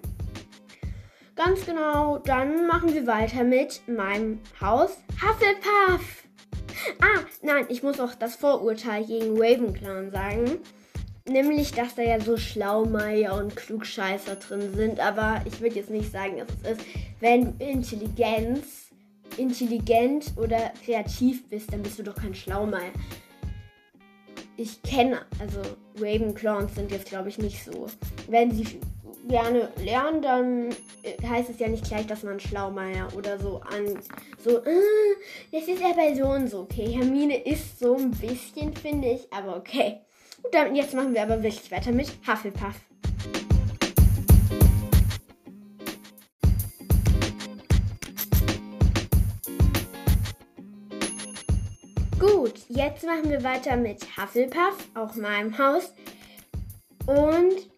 Ganz 1.35 1.67
genau, 1.67 2.19
dann 2.19 2.67
machen 2.67 2.95
wir 2.95 3.07
weiter 3.07 3.45
mit 3.45 3.83
meinem 3.87 4.41
Haus 4.61 4.97
Hufflepuff. 5.21 6.25
Ah, 7.01 7.21
nein, 7.43 7.67
ich 7.69 7.83
muss 7.83 8.01
auch 8.01 8.15
das 8.15 8.37
Vorurteil 8.37 9.05
gegen 9.05 9.37
Ravenclaw 9.37 10.11
sagen. 10.11 10.59
Nämlich, 11.29 11.73
dass 11.73 11.97
da 11.97 12.03
ja 12.03 12.21
so 12.21 12.37
Schlaumeier 12.37 13.37
und 13.37 13.57
Klugscheißer 13.57 14.37
drin 14.37 14.73
sind. 14.75 15.01
Aber 15.01 15.43
ich 15.45 15.61
würde 15.61 15.75
jetzt 15.75 15.91
nicht 15.91 16.13
sagen, 16.13 16.39
dass 16.39 16.49
es 16.63 16.79
ist. 16.79 16.87
Wenn 17.21 17.59
du 17.59 17.65
Intelligenz, 17.65 18.91
intelligent 19.37 20.33
oder 20.37 20.73
kreativ 20.85 21.49
bist, 21.49 21.73
dann 21.73 21.83
bist 21.83 21.99
du 21.99 22.03
doch 22.03 22.15
kein 22.15 22.35
Schlaumeier. 22.35 22.93
Ich 24.57 24.83
kenne, 24.83 25.21
also 25.39 25.61
Ravenclaws 25.99 26.75
sind 26.75 26.91
jetzt, 26.91 27.09
glaube 27.09 27.29
ich, 27.29 27.39
nicht 27.39 27.63
so. 27.65 27.87
Wenn 28.29 28.53
sie 28.53 28.81
gerne 29.29 29.71
lernen, 29.83 30.23
dann 30.23 30.71
äh, 31.03 31.21
heißt 31.27 31.51
es 31.51 31.59
ja 31.59 31.69
nicht 31.69 31.85
gleich, 31.85 32.07
dass 32.07 32.23
man 32.23 32.41
Schlaumeier 32.41 33.09
oder 33.17 33.39
so 33.39 33.61
an 33.61 33.99
so, 34.43 34.59
äh, 34.59 34.83
das 35.53 35.69
ist 35.69 35.81
ja 35.81 35.93
bei 35.95 36.15
so 36.15 36.27
und 36.27 36.49
so. 36.49 36.61
Okay, 36.61 36.87
Hermine 36.93 37.37
ist 37.45 37.79
so 37.79 37.97
ein 37.97 38.11
bisschen, 38.13 38.75
finde 38.75 39.09
ich, 39.09 39.33
aber 39.33 39.57
okay. 39.57 40.01
Und 40.43 40.55
dann, 40.55 40.75
jetzt 40.75 40.95
machen 40.95 41.15
wir 41.15 41.23
aber 41.23 41.43
wirklich 41.43 41.71
weiter 41.71 41.93
mit 41.93 42.09
Hufflepuff. 42.27 42.77
Jetzt 52.87 53.05
machen 53.05 53.29
wir 53.29 53.43
weiter 53.43 53.77
mit 53.77 54.01
Hufflepuff, 54.17 54.89
auch 54.95 55.15
meinem 55.17 55.59
Haus. 55.59 55.93
Und 57.07 57.69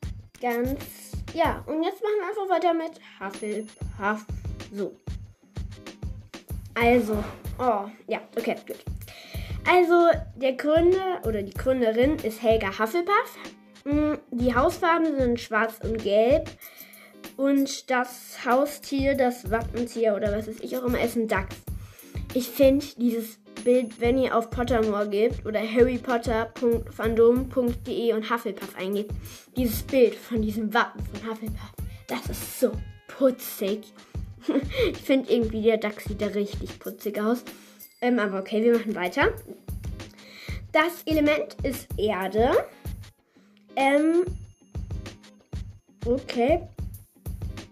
ganz, 0.40 1.12
ja, 1.32 1.64
und 1.66 1.82
jetzt 1.82 2.02
machen 2.02 2.18
wir 2.20 2.28
einfach 2.28 2.48
weiter 2.54 2.74
mit 2.74 3.00
Hufflepuff. 3.18 4.26
So. 4.72 4.94
Also, 6.74 7.24
oh, 7.58 7.86
ja, 8.06 8.20
okay, 8.36 8.56
gut. 8.66 8.84
Also, 9.66 10.08
der 10.36 10.52
Gründer 10.52 11.22
oder 11.26 11.42
die 11.42 11.54
Gründerin 11.54 12.16
ist 12.16 12.42
Helga 12.42 12.78
Hufflepuff. 12.78 13.38
Mm, 13.84 14.14
die 14.30 14.54
Hausfarben 14.54 15.16
sind 15.16 15.40
schwarz 15.40 15.76
und 15.82 16.02
gelb. 16.02 16.50
Und 17.38 17.90
das 17.90 18.44
Haustier, 18.44 19.14
das 19.14 19.50
Wappentier 19.50 20.14
oder 20.14 20.36
was 20.36 20.48
weiß 20.48 20.60
ich 20.60 20.76
auch 20.76 20.84
immer, 20.84 21.00
ist 21.00 21.16
ein 21.16 21.28
Dachs. 21.28 21.56
Ich 22.34 22.48
finde 22.48 22.84
dieses 22.98 23.38
Bild, 23.68 24.00
wenn 24.00 24.16
ihr 24.16 24.34
auf 24.34 24.48
Pottermore 24.48 25.10
gebt 25.10 25.44
oder 25.44 25.60
harrypotter.fandom.de 25.60 28.14
und 28.14 28.30
Hufflepuff 28.30 28.74
eingebt, 28.78 29.12
dieses 29.58 29.82
Bild 29.82 30.14
von 30.14 30.40
diesem 30.40 30.72
Wappen 30.72 31.04
von 31.04 31.30
Hufflepuff, 31.30 31.74
das 32.06 32.30
ist 32.30 32.60
so 32.60 32.72
putzig. 33.08 33.92
ich 34.90 34.96
finde 34.96 35.30
irgendwie, 35.30 35.60
der 35.60 35.76
Dachs 35.76 36.06
sieht 36.06 36.22
da 36.22 36.28
richtig 36.28 36.78
putzig 36.78 37.20
aus. 37.20 37.44
Ähm, 38.00 38.18
aber 38.18 38.38
okay, 38.38 38.64
wir 38.64 38.78
machen 38.78 38.94
weiter. 38.94 39.34
Das 40.72 41.02
Element 41.04 41.54
ist 41.62 41.88
Erde. 41.98 42.52
Ähm, 43.76 44.24
okay. 46.06 46.62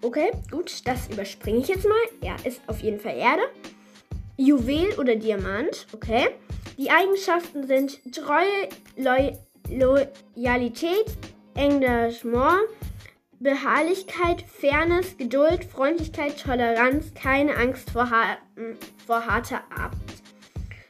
Okay, 0.03 0.31
gut, 0.51 0.87
das 0.87 1.09
überspringe 1.09 1.61
ich 1.61 1.69
jetzt 1.69 1.89
mal. 1.89 1.97
Ja, 2.23 2.37
ist 2.45 2.61
auf 2.67 2.81
jeden 2.81 3.01
Fall 3.01 3.17
Erde. 3.17 3.45
Juwel 4.37 4.93
oder 4.99 5.17
Diamant, 5.17 5.87
okay. 5.93 6.29
Die 6.79 6.91
Eigenschaften 6.91 7.67
sind 7.67 8.01
Treue, 8.15 8.69
Loy 8.97 9.33
Loyalität, 9.69 11.07
Engagement, 11.55 12.61
Beharrlichkeit, 13.41 14.43
Fairness, 14.43 15.17
Geduld, 15.17 15.65
Freundlichkeit, 15.65 16.41
Toleranz, 16.41 17.13
keine 17.15 17.57
Angst 17.57 17.91
vor, 17.91 18.11
har 18.11 18.39
vor 19.07 19.27
harter 19.27 19.63
Arbeit. 19.71 19.99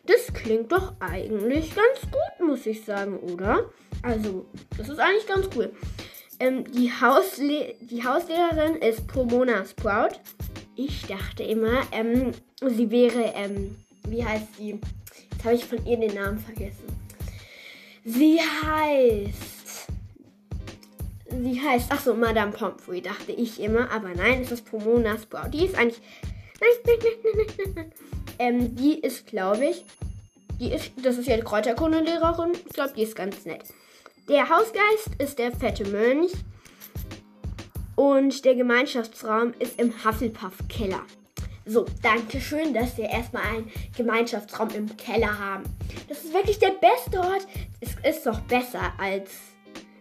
Das 0.07 0.33
klingt 0.33 0.71
doch 0.71 0.93
eigentlich 1.01 1.75
ganz 1.75 2.01
gut, 2.03 2.47
muss 2.47 2.67
ich 2.67 2.85
sagen, 2.85 3.19
oder? 3.19 3.71
Also, 4.03 4.47
das 4.77 4.89
ist 4.89 5.01
eigentlich 5.01 5.27
ganz 5.27 5.49
cool. 5.57 5.73
Ähm, 6.39 6.71
die, 6.71 6.93
Hausle 6.93 7.75
die 7.81 8.05
Hauslehrerin 8.05 8.77
ist 8.77 9.07
Pomona 9.09 9.65
Sprout. 9.65 10.21
Ich 10.77 11.07
dachte 11.07 11.43
immer, 11.43 11.83
ähm, 11.91 12.33
sie 12.61 12.91
wäre, 12.91 13.33
ähm, 13.35 13.77
wie 14.09 14.23
heißt 14.23 14.57
sie? 14.59 14.79
Jetzt 15.33 15.45
habe 15.45 15.55
ich 15.55 15.65
von 15.65 15.85
ihr 15.87 15.97
den 15.97 16.15
Namen 16.15 16.39
vergessen. 16.39 16.85
Sie 18.05 18.39
heißt. 18.39 19.87
Sie 21.29 21.61
heißt, 21.61 21.87
ach 21.91 22.01
so, 22.01 22.15
Madame 22.15 22.53
Pomfrey, 22.53 23.01
dachte 23.01 23.33
ich 23.33 23.61
immer, 23.61 23.91
aber 23.91 24.11
nein, 24.15 24.43
es 24.43 24.53
ist 24.53 24.71
Pomona 24.71 25.19
Sprout. 25.19 25.49
Die 25.53 25.65
ist 25.65 25.77
eigentlich. 25.77 26.01
Nein, 26.61 26.71
nein, 26.87 26.97
nein, 27.03 27.33
nein, 27.35 27.47
nein, 27.59 27.73
nein. 27.75 27.93
Ähm, 28.39 28.77
die 28.77 29.01
ist, 29.01 29.27
glaube 29.27 29.65
ich, 29.67 29.85
die 30.61 30.73
ist, 30.73 30.93
das 31.03 31.17
ist 31.17 31.27
ja 31.27 31.37
die 31.37 31.43
Kräuterkundelehrerin. 31.43 32.53
Ich 32.67 32.73
glaube, 32.75 32.93
die 32.95 33.03
ist 33.03 33.17
ganz 33.17 33.45
nett. 33.47 33.65
Der 34.29 34.49
Hausgeist 34.49 35.11
ist 35.19 35.39
der 35.39 35.53
fette 35.53 35.87
Mönch. 35.87 36.33
Und 37.97 38.45
der 38.45 38.55
Gemeinschaftsraum 38.55 39.55
ist 39.59 39.81
im 39.81 39.93
Hufflepuff-Keller. 40.05 41.03
So, 41.65 41.85
danke 42.01 42.41
schön, 42.41 42.73
dass 42.73 42.97
wir 42.97 43.07
erstmal 43.07 43.43
einen 43.43 43.73
Gemeinschaftsraum 43.97 44.69
im 44.71 44.97
Keller 44.97 45.37
haben. 45.37 45.65
Das 46.09 46.23
ist 46.23 46.33
wirklich 46.33 46.61
der 46.61 46.71
beste 46.71 47.19
Ort. 47.19 47.47
Es 47.81 47.97
ist 48.09 48.25
doch 48.25 48.39
besser 48.43 48.93
als 48.99 49.31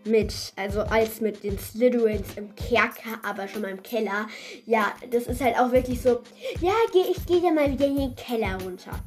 mit, 0.06 0.54
also 0.56 0.82
als 0.82 1.22
mit 1.22 1.44
den 1.44 1.58
Slytherins 1.58 2.36
im 2.36 2.54
Kerker, 2.56 3.20
aber 3.24 3.48
schon 3.48 3.64
mal 3.64 3.72
im 3.72 3.82
Keller. 3.82 4.28
Ja, 4.68 4.94
das 5.10 5.26
ist 5.26 5.42
halt 5.42 5.58
auch 5.58 5.72
wirklich 5.72 6.02
so, 6.02 6.22
ja, 6.62 6.74
geh, 6.94 7.02
ich 7.10 7.26
gehe 7.26 7.42
ja 7.42 7.52
mal 7.52 7.72
wieder 7.72 7.88
in 7.88 7.98
den 7.98 8.16
Keller 8.16 8.62
runter. 8.62 9.00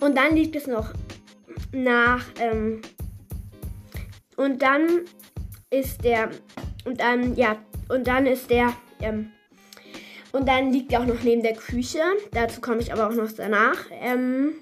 Und 0.00 0.16
dann 0.16 0.34
liegt 0.34 0.56
es 0.56 0.66
noch 0.66 0.92
nach, 1.72 2.24
ähm, 2.40 2.82
und 4.36 4.60
dann 4.60 5.02
ist 5.70 6.02
der, 6.04 6.30
und 6.84 7.00
dann, 7.00 7.36
ja, 7.36 7.56
und 7.92 8.06
dann 8.06 8.26
ist 8.26 8.50
der, 8.50 8.74
ähm, 9.00 9.32
und 10.32 10.48
dann 10.48 10.72
liegt 10.72 10.92
er 10.92 11.00
auch 11.02 11.06
noch 11.06 11.22
neben 11.22 11.42
der 11.42 11.54
Küche. 11.54 12.00
Dazu 12.32 12.60
komme 12.60 12.80
ich 12.80 12.92
aber 12.92 13.06
auch 13.06 13.14
noch 13.14 13.30
danach. 13.32 13.78
Ähm, 13.90 14.54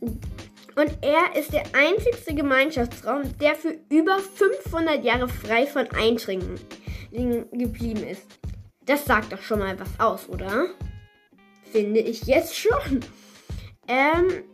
und 0.00 0.98
er 1.00 1.38
ist 1.38 1.52
der 1.52 1.64
einzigste 1.72 2.34
Gemeinschaftsraum, 2.34 3.22
der 3.38 3.54
für 3.54 3.78
über 3.88 4.18
500 4.18 5.02
Jahre 5.02 5.28
frei 5.28 5.66
von 5.66 5.86
Eindringen 5.92 6.58
geblieben 7.52 8.04
ist. 8.06 8.26
Das 8.84 9.06
sagt 9.06 9.32
doch 9.32 9.40
schon 9.40 9.60
mal 9.60 9.78
was 9.78 9.98
aus, 9.98 10.28
oder? 10.28 10.66
Finde 11.72 12.00
ich 12.00 12.24
jetzt 12.24 12.54
schon. 12.54 13.00
Ähm, 13.88 14.44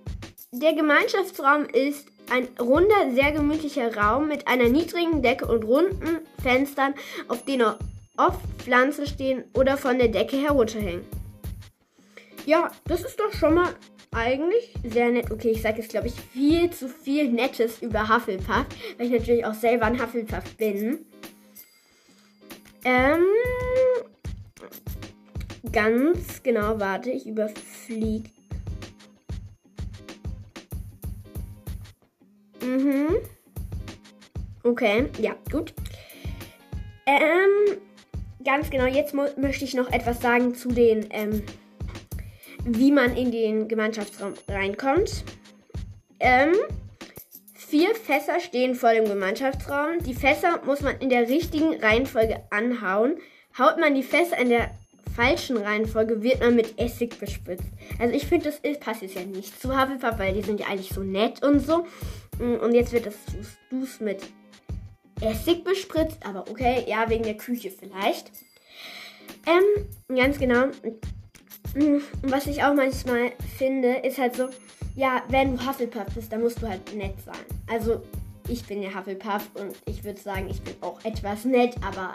der 0.52 0.74
Gemeinschaftsraum 0.74 1.64
ist 1.64 2.06
ein 2.30 2.48
runder, 2.60 3.12
sehr 3.12 3.32
gemütlicher 3.32 3.96
Raum 3.96 4.28
mit 4.28 4.46
einer 4.46 4.68
niedrigen 4.68 5.22
Decke 5.22 5.46
und 5.46 5.64
runden 5.64 6.20
Fenstern, 6.42 6.94
auf 7.28 7.44
denen 7.44 7.74
oft 8.16 8.40
Pflanzen 8.58 9.06
stehen 9.06 9.44
oder 9.54 9.76
von 9.76 9.98
der 9.98 10.08
Decke 10.08 10.36
herunterhängen. 10.36 11.04
Ja, 12.46 12.70
das 12.86 13.02
ist 13.02 13.18
doch 13.20 13.32
schon 13.32 13.54
mal 13.54 13.74
eigentlich 14.12 14.74
sehr 14.84 15.10
nett. 15.10 15.30
Okay, 15.30 15.50
ich 15.50 15.62
sage 15.62 15.80
jetzt, 15.80 15.90
glaube 15.90 16.08
ich, 16.08 16.14
viel 16.14 16.70
zu 16.70 16.88
viel 16.88 17.30
Nettes 17.30 17.80
über 17.82 18.08
Hufflepuff, 18.08 18.66
weil 18.96 19.06
ich 19.06 19.12
natürlich 19.12 19.44
auch 19.44 19.54
selber 19.54 19.86
ein 19.86 20.02
Hufflepuff 20.02 20.56
bin. 20.56 21.04
Ähm, 22.84 23.24
ganz 25.70 26.42
genau, 26.42 26.80
warte, 26.80 27.10
ich 27.10 27.26
überfliege 27.26 28.30
Mhm. 32.70 33.16
Okay, 34.62 35.06
ja, 35.18 35.34
gut. 35.50 35.74
Ähm, 37.04 37.78
ganz 38.44 38.70
genau, 38.70 38.86
jetzt 38.86 39.12
möchte 39.12 39.64
ich 39.64 39.74
noch 39.74 39.90
etwas 39.90 40.20
sagen 40.20 40.54
zu 40.54 40.68
den, 40.68 41.08
ähm, 41.10 41.42
wie 42.64 42.92
man 42.92 43.16
in 43.16 43.32
den 43.32 43.66
Gemeinschaftsraum 43.66 44.34
reinkommt. 44.46 45.24
Ähm, 46.20 46.52
vier 47.54 47.92
Fässer 47.96 48.38
stehen 48.38 48.76
vor 48.76 48.92
dem 48.92 49.06
Gemeinschaftsraum. 49.06 49.98
Die 50.06 50.14
Fässer 50.14 50.60
muss 50.64 50.80
man 50.80 50.96
in 50.98 51.08
der 51.08 51.28
richtigen 51.28 51.74
Reihenfolge 51.74 52.40
anhauen. 52.50 53.16
Haut 53.58 53.80
man 53.80 53.96
die 53.96 54.04
Fässer 54.04 54.38
in 54.38 54.50
der 54.50 54.70
falschen 55.16 55.56
Reihenfolge, 55.56 56.22
wird 56.22 56.40
man 56.40 56.54
mit 56.54 56.78
Essig 56.78 57.18
bespritzt. 57.18 57.66
Also 57.98 58.14
ich 58.14 58.26
finde, 58.26 58.44
das 58.46 58.60
ist, 58.60 58.80
passt 58.80 59.02
jetzt 59.02 59.16
ja 59.16 59.22
nicht 59.22 59.60
zu 59.60 59.76
Hufflepuff, 59.76 60.18
weil 60.18 60.34
die 60.34 60.42
sind 60.42 60.60
ja 60.60 60.66
eigentlich 60.66 60.90
so 60.90 61.02
nett 61.02 61.42
und 61.42 61.58
so. 61.58 61.86
Mm, 62.38 62.54
und 62.56 62.74
jetzt 62.74 62.92
wird 62.92 63.06
das 63.06 63.16
Dus 63.70 64.00
mit 64.00 64.22
Essig 65.20 65.64
bespritzt, 65.64 66.18
aber 66.24 66.48
okay, 66.50 66.84
ja, 66.86 67.08
wegen 67.08 67.24
der 67.24 67.36
Küche 67.36 67.70
vielleicht. 67.70 68.30
Ähm, 69.46 70.16
ganz 70.16 70.38
genau. 70.38 70.66
Mm, 71.74 72.00
was 72.22 72.46
ich 72.46 72.62
auch 72.62 72.74
manchmal 72.74 73.32
finde, 73.58 73.96
ist 73.96 74.18
halt 74.18 74.36
so, 74.36 74.48
ja, 74.96 75.22
wenn 75.28 75.56
du 75.56 75.66
Hufflepuff 75.66 76.14
bist, 76.14 76.32
dann 76.32 76.40
musst 76.40 76.62
du 76.62 76.68
halt 76.68 76.94
nett 76.94 77.14
sein. 77.24 77.44
Also, 77.68 78.02
ich 78.48 78.64
bin 78.64 78.82
ja 78.82 78.94
Hufflepuff 78.94 79.50
und 79.54 79.76
ich 79.86 80.02
würde 80.04 80.20
sagen, 80.20 80.48
ich 80.50 80.60
bin 80.62 80.74
auch 80.80 81.04
etwas 81.04 81.44
nett, 81.44 81.76
aber 81.86 82.14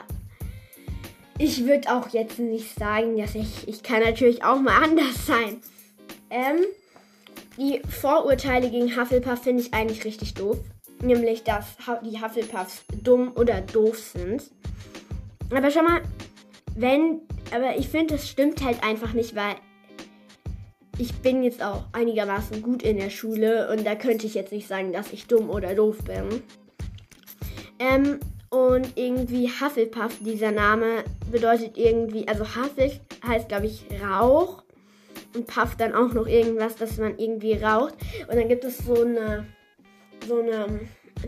ich 1.37 1.65
würde 1.65 1.93
auch 1.93 2.09
jetzt 2.09 2.39
nicht 2.39 2.77
sagen, 2.77 3.17
dass 3.17 3.35
ich, 3.35 3.67
ich 3.67 3.83
kann 3.83 4.01
natürlich 4.01 4.43
auch 4.43 4.59
mal 4.59 4.83
anders 4.83 5.25
sein. 5.25 5.61
Ähm, 6.29 6.65
die 7.57 7.81
Vorurteile 7.87 8.69
gegen 8.69 8.95
Hufflepuff 8.95 9.43
finde 9.43 9.63
ich 9.63 9.73
eigentlich 9.73 10.03
richtig 10.05 10.33
doof. 10.33 10.57
Nämlich, 11.01 11.43
dass 11.43 11.65
die 12.03 12.21
Hufflepuffs 12.21 12.83
dumm 13.03 13.33
oder 13.35 13.61
doof 13.61 13.99
sind. 13.99 14.43
Aber 15.51 15.69
schau 15.69 15.83
mal, 15.83 16.01
wenn, 16.75 17.21
aber 17.53 17.77
ich 17.77 17.89
finde, 17.89 18.15
das 18.15 18.29
stimmt 18.29 18.63
halt 18.63 18.83
einfach 18.83 19.13
nicht, 19.13 19.35
weil 19.35 19.55
ich 20.97 21.13
bin 21.15 21.43
jetzt 21.43 21.61
auch 21.61 21.83
einigermaßen 21.91 22.61
gut 22.61 22.81
in 22.81 22.97
der 22.97 23.09
Schule 23.09 23.69
und 23.69 23.85
da 23.85 23.95
könnte 23.95 24.25
ich 24.25 24.33
jetzt 24.33 24.51
nicht 24.51 24.67
sagen, 24.67 24.93
dass 24.93 25.11
ich 25.11 25.27
dumm 25.27 25.49
oder 25.49 25.75
doof 25.75 25.97
bin. 26.05 26.41
Ähm, 27.79 28.19
und 28.49 28.97
irgendwie 28.97 29.49
Hufflepuff, 29.49 30.17
dieser 30.21 30.51
Name 30.51 31.03
bedeutet 31.29 31.77
irgendwie, 31.77 32.27
also 32.27 32.45
Hufflepuff 32.45 32.99
heißt 33.27 33.49
glaube 33.49 33.65
ich 33.65 33.85
Rauch 34.01 34.64
und 35.35 35.47
Puff 35.47 35.75
dann 35.75 35.93
auch 35.93 36.13
noch 36.13 36.27
irgendwas, 36.27 36.75
dass 36.75 36.97
man 36.97 37.17
irgendwie 37.17 37.53
raucht. 37.53 37.95
Und 38.27 38.35
dann 38.35 38.47
gibt 38.47 38.63
es 38.63 38.77
so 38.79 39.03
eine, 39.03 39.45
so 40.27 40.41
eine 40.41 40.79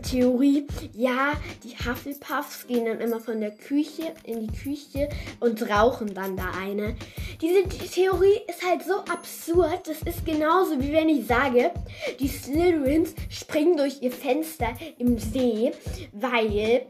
Theorie, 0.02 0.66
ja, 0.94 1.32
die 1.64 1.74
Hufflepuffs 1.76 2.66
gehen 2.66 2.84
dann 2.84 3.00
immer 3.00 3.20
von 3.20 3.40
der 3.40 3.50
Küche 3.50 4.14
in 4.24 4.46
die 4.46 4.56
Küche 4.56 5.08
und 5.40 5.68
rauchen 5.68 6.14
dann 6.14 6.36
da 6.36 6.50
eine. 6.60 6.94
Diese 7.40 7.62
Theorie 7.68 8.40
ist 8.46 8.64
halt 8.64 8.82
so 8.84 8.96
absurd. 9.12 9.88
Das 9.88 10.02
ist 10.02 10.24
genauso 10.24 10.80
wie 10.80 10.92
wenn 10.92 11.08
ich 11.08 11.26
sage, 11.26 11.70
die 12.20 12.28
Slytherins 12.28 13.14
springen 13.28 13.76
durch 13.76 14.02
ihr 14.02 14.12
Fenster 14.12 14.68
im 14.98 15.18
See, 15.18 15.72
weil, 16.12 16.86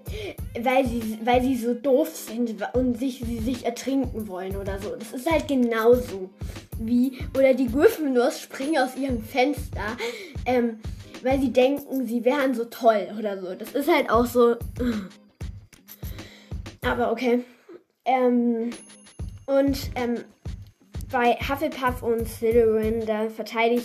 weil, 0.61 0.87
sie, 0.87 1.18
weil 1.24 1.42
sie 1.42 1.56
so 1.56 1.74
doof 1.74 2.14
sind 2.14 2.56
und 2.74 2.98
sich, 2.98 3.22
sie 3.24 3.38
sich 3.38 3.64
ertrinken 3.64 4.28
wollen 4.28 4.56
oder 4.56 4.78
so. 4.80 4.94
Das 4.96 5.12
ist 5.12 5.30
halt 5.30 5.48
genauso 5.48 6.30
wie, 6.78 7.18
oder 7.37 7.54
die 7.54 7.68
Gryffindors 7.68 8.40
springen 8.40 8.78
aus 8.78 8.96
ihrem 8.96 9.22
Fenster. 9.22 9.96
Ähm, 10.46 10.80
weil 11.22 11.40
sie 11.40 11.52
denken, 11.52 12.07
sie 12.07 12.24
wären 12.24 12.54
so 12.54 12.64
toll 12.64 13.09
oder 13.18 13.40
so. 13.40 13.54
Das 13.54 13.72
ist 13.72 13.88
halt 13.88 14.11
auch 14.11 14.26
so. 14.26 14.57
Aber 16.83 17.12
okay. 17.12 17.44
Ähm, 18.04 18.70
und 19.46 19.90
ähm, 19.94 20.24
bei 21.11 21.37
Hufflepuff 21.37 22.02
und 22.02 22.26
Slytherin, 22.28 23.07
da 23.07 23.28
verteidige, 23.28 23.83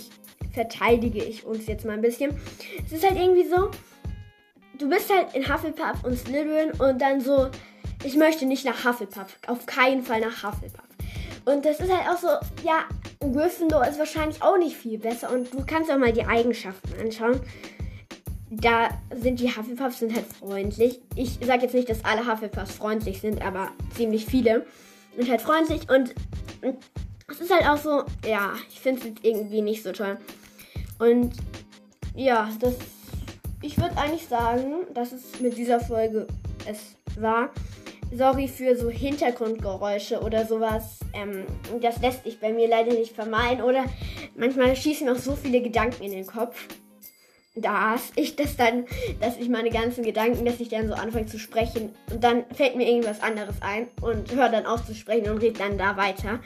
verteidige 0.52 1.22
ich 1.22 1.44
uns 1.44 1.66
jetzt 1.66 1.84
mal 1.84 1.94
ein 1.94 2.02
bisschen. 2.02 2.38
Es 2.84 2.92
ist 2.92 3.04
halt 3.04 3.18
irgendwie 3.18 3.48
so, 3.48 3.70
du 4.78 4.88
bist 4.88 5.12
halt 5.12 5.34
in 5.34 5.52
Hufflepuff 5.52 6.04
und 6.04 6.18
Slytherin 6.18 6.72
und 6.80 7.00
dann 7.00 7.20
so, 7.20 7.48
ich 8.04 8.16
möchte 8.16 8.46
nicht 8.46 8.64
nach 8.64 8.84
Hufflepuff. 8.84 9.38
Auf 9.46 9.66
keinen 9.66 10.02
Fall 10.02 10.20
nach 10.20 10.42
Hufflepuff. 10.42 10.84
Und 11.46 11.64
das 11.64 11.80
ist 11.80 11.92
halt 11.92 12.08
auch 12.08 12.18
so, 12.18 12.28
ja, 12.66 12.84
Gryffindor 13.32 13.86
ist 13.86 13.98
wahrscheinlich 13.98 14.42
auch 14.42 14.58
nicht 14.58 14.76
viel 14.76 14.98
besser. 14.98 15.32
Und 15.32 15.52
du 15.52 15.64
kannst 15.66 15.90
auch 15.90 15.98
mal 15.98 16.12
die 16.12 16.24
Eigenschaften 16.24 17.00
anschauen. 17.00 17.40
Da 18.50 18.90
sind 19.14 19.40
die 19.40 19.48
Hufflepuffs 19.48 19.98
sind 19.98 20.14
halt 20.14 20.26
freundlich. 20.26 21.00
Ich 21.16 21.38
sage 21.44 21.62
jetzt 21.62 21.74
nicht, 21.74 21.88
dass 21.88 22.04
alle 22.04 22.30
Hufflepuffs 22.30 22.74
freundlich 22.74 23.20
sind, 23.20 23.44
aber 23.44 23.70
ziemlich 23.94 24.26
viele 24.26 24.66
sind 25.16 25.28
halt 25.28 25.40
freundlich. 25.40 25.88
Und 25.90 26.14
es 27.30 27.40
ist 27.40 27.52
halt 27.52 27.68
auch 27.68 27.78
so, 27.78 28.04
ja, 28.26 28.52
ich 28.68 28.80
finde 28.80 29.00
es 29.00 29.14
irgendwie 29.22 29.62
nicht 29.62 29.82
so 29.82 29.92
toll. 29.92 30.18
Und 30.98 31.32
ja, 32.14 32.48
das. 32.60 32.74
Ich 33.60 33.78
würde 33.78 33.96
eigentlich 33.96 34.28
sagen, 34.28 34.74
dass 34.92 35.12
es 35.12 35.40
mit 35.40 35.56
dieser 35.56 35.80
Folge 35.80 36.26
es 36.66 36.96
war 37.18 37.50
sorry 38.16 38.48
für 38.48 38.76
so 38.76 38.90
Hintergrundgeräusche 38.90 40.20
oder 40.20 40.46
sowas. 40.46 41.00
Ähm, 41.12 41.44
das 41.80 42.00
lässt 42.00 42.24
sich 42.24 42.40
bei 42.40 42.52
mir 42.52 42.68
leider 42.68 42.92
nicht 42.92 43.14
vermeiden. 43.14 43.62
Oder 43.64 43.84
manchmal 44.36 44.74
schießen 44.76 45.08
auch 45.08 45.16
so 45.16 45.36
viele 45.36 45.60
Gedanken 45.60 46.02
in 46.04 46.12
den 46.12 46.26
Kopf. 46.26 46.56
dass 47.56 48.10
ich 48.16 48.34
das 48.34 48.56
dann, 48.56 48.84
dass 49.20 49.36
ich 49.36 49.48
meine 49.48 49.70
ganzen 49.70 50.02
Gedanken, 50.02 50.44
dass 50.44 50.58
ich 50.58 50.70
dann 50.70 50.88
so 50.88 50.94
anfange 50.94 51.26
zu 51.26 51.38
sprechen 51.38 51.94
und 52.10 52.24
dann 52.24 52.44
fällt 52.52 52.74
mir 52.74 52.88
irgendwas 52.88 53.22
anderes 53.22 53.54
ein 53.60 53.86
und 54.00 54.34
höre 54.34 54.48
dann 54.48 54.66
auf 54.66 54.84
zu 54.84 54.92
sprechen 54.92 55.30
und 55.30 55.38
rede 55.38 55.60
dann 55.60 55.78
da 55.78 55.96
weiter. 55.96 56.40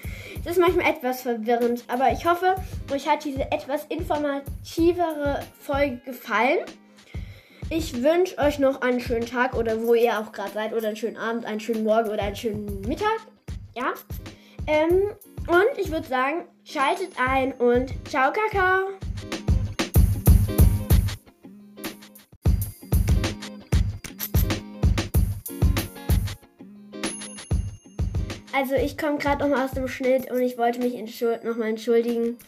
Das 0.44 0.58
ist 0.58 0.60
manchmal 0.60 0.90
etwas 0.90 1.22
verwirrend, 1.22 1.84
aber 1.88 2.12
ich 2.12 2.26
hoffe, 2.26 2.56
euch 2.92 3.08
hat 3.08 3.24
diese 3.24 3.50
etwas 3.50 3.86
informativere 3.86 5.40
Folge 5.58 5.96
gefallen. 6.04 6.58
Ich 7.70 8.02
wünsche 8.02 8.38
euch 8.38 8.58
noch 8.58 8.80
einen 8.80 8.98
schönen 8.98 9.26
Tag 9.26 9.54
oder 9.54 9.82
wo 9.82 9.92
ihr 9.92 10.18
auch 10.18 10.32
gerade 10.32 10.52
seid 10.52 10.72
oder 10.72 10.88
einen 10.88 10.96
schönen 10.96 11.18
Abend, 11.18 11.44
einen 11.44 11.60
schönen 11.60 11.84
Morgen 11.84 12.08
oder 12.08 12.22
einen 12.22 12.34
schönen 12.34 12.80
Mittag. 12.80 13.18
Ja. 13.76 13.92
Ähm, 14.66 15.10
und 15.46 15.78
ich 15.78 15.90
würde 15.90 16.08
sagen, 16.08 16.46
schaltet 16.64 17.10
ein 17.18 17.52
und 17.52 17.92
ciao, 18.08 18.32
Kakao. 18.32 18.88
Also 28.54 28.76
ich 28.76 28.96
komme 28.96 29.18
gerade 29.18 29.46
noch 29.46 29.54
mal 29.54 29.66
aus 29.66 29.72
dem 29.72 29.88
Schnitt 29.88 30.30
und 30.30 30.40
ich 30.40 30.56
wollte 30.56 30.80
mich 30.80 30.94
entschuld 30.94 31.44
nochmal 31.44 31.68
entschuldigen, 31.68 32.38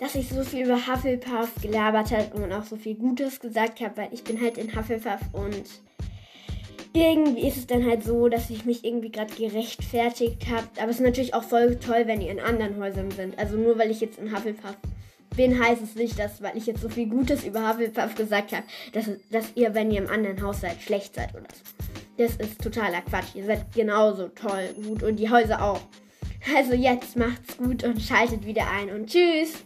dass 0.00 0.14
ich 0.14 0.30
so 0.30 0.42
viel 0.42 0.64
über 0.64 0.86
Hufflepuff 0.86 1.50
gelabert 1.60 2.10
habe 2.10 2.42
und 2.42 2.52
auch 2.52 2.64
so 2.64 2.76
viel 2.76 2.94
Gutes 2.94 3.38
gesagt 3.38 3.80
habe, 3.80 3.98
weil 3.98 4.08
ich 4.12 4.24
bin 4.24 4.40
halt 4.40 4.56
in 4.56 4.74
Hufflepuff 4.74 5.20
und 5.32 5.64
irgendwie 6.94 7.46
ist 7.46 7.58
es 7.58 7.66
dann 7.66 7.86
halt 7.86 8.02
so, 8.02 8.28
dass 8.28 8.50
ich 8.50 8.64
mich 8.64 8.84
irgendwie 8.84 9.12
gerade 9.12 9.32
gerechtfertigt 9.32 10.48
habe. 10.50 10.66
Aber 10.80 10.88
es 10.88 10.96
ist 10.96 11.04
natürlich 11.04 11.34
auch 11.34 11.44
voll 11.44 11.76
toll, 11.76 12.04
wenn 12.06 12.20
ihr 12.20 12.32
in 12.32 12.40
anderen 12.40 12.78
Häusern 12.78 13.10
sind. 13.10 13.38
Also 13.38 13.56
nur 13.56 13.78
weil 13.78 13.90
ich 13.90 14.00
jetzt 14.00 14.18
in 14.18 14.34
Hufflepuff 14.34 14.76
bin, 15.36 15.62
heißt 15.62 15.82
es 15.82 15.94
nicht, 15.94 16.18
dass, 16.18 16.42
weil 16.42 16.56
ich 16.56 16.66
jetzt 16.66 16.80
so 16.80 16.88
viel 16.88 17.06
Gutes 17.06 17.44
über 17.44 17.68
Hufflepuff 17.68 18.14
gesagt 18.16 18.52
habe, 18.52 18.64
dass, 18.92 19.08
dass 19.30 19.52
ihr, 19.54 19.74
wenn 19.74 19.90
ihr 19.90 20.02
im 20.02 20.10
anderen 20.10 20.42
Haus 20.42 20.62
seid, 20.62 20.80
schlecht 20.82 21.14
seid 21.14 21.32
oder 21.34 21.44
so. 21.52 21.62
Das 22.16 22.36
ist 22.36 22.60
totaler 22.60 23.02
Quatsch. 23.02 23.34
Ihr 23.34 23.44
seid 23.44 23.72
genauso 23.72 24.28
toll, 24.28 24.74
gut 24.82 25.02
und 25.02 25.16
die 25.16 25.30
Häuser 25.30 25.62
auch. 25.62 25.80
Also 26.56 26.72
jetzt 26.72 27.16
macht's 27.16 27.58
gut 27.58 27.84
und 27.84 28.00
schaltet 28.00 28.46
wieder 28.46 28.66
ein 28.68 28.90
und 28.90 29.10
tschüss. 29.10 29.64